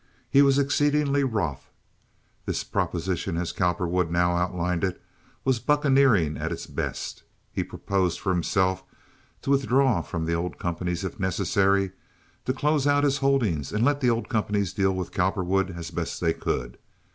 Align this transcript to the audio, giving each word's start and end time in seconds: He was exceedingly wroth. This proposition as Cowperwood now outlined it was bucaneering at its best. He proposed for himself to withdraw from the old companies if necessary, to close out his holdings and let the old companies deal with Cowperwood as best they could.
He 0.31 0.41
was 0.41 0.57
exceedingly 0.57 1.23
wroth. 1.23 1.69
This 2.47 2.63
proposition 2.63 3.37
as 3.37 3.51
Cowperwood 3.51 4.09
now 4.09 4.35
outlined 4.35 4.83
it 4.83 4.99
was 5.45 5.59
bucaneering 5.59 6.37
at 6.37 6.51
its 6.51 6.65
best. 6.65 7.21
He 7.53 7.63
proposed 7.63 8.19
for 8.19 8.31
himself 8.31 8.81
to 9.43 9.51
withdraw 9.51 10.01
from 10.01 10.25
the 10.25 10.33
old 10.33 10.57
companies 10.57 11.03
if 11.03 11.19
necessary, 11.19 11.91
to 12.45 12.51
close 12.53 12.87
out 12.87 13.03
his 13.03 13.17
holdings 13.17 13.71
and 13.71 13.85
let 13.85 14.01
the 14.01 14.09
old 14.09 14.27
companies 14.27 14.73
deal 14.73 14.95
with 14.95 15.11
Cowperwood 15.11 15.75
as 15.77 15.91
best 15.91 16.19
they 16.19 16.33
could. 16.33 16.79